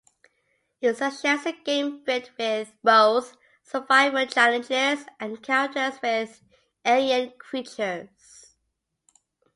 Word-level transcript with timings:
It 0.81 0.97
suggests 0.97 1.45
a 1.45 1.51
game 1.51 2.03
filled 2.03 2.31
with 2.39 2.73
both 2.83 3.37
survival 3.61 4.25
challenges 4.25 5.05
and 5.19 5.33
encounters 5.37 6.01
with 6.01 6.41
alien 6.83 7.33
creatures. 7.37 8.55